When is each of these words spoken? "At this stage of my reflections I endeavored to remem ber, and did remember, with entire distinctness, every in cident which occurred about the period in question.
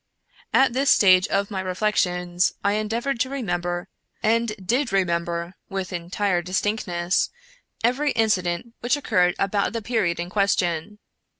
"At 0.51 0.73
this 0.73 0.89
stage 0.89 1.27
of 1.27 1.51
my 1.51 1.59
reflections 1.61 2.53
I 2.63 2.73
endeavored 2.73 3.19
to 3.19 3.29
remem 3.29 3.61
ber, 3.61 3.87
and 4.23 4.51
did 4.59 4.91
remember, 4.91 5.53
with 5.69 5.93
entire 5.93 6.41
distinctness, 6.41 7.29
every 7.83 8.09
in 8.13 8.29
cident 8.29 8.73
which 8.79 8.97
occurred 8.97 9.35
about 9.37 9.73
the 9.73 9.81
period 9.83 10.19
in 10.19 10.31
question. 10.31 10.97